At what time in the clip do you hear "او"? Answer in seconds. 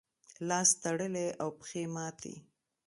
1.41-1.49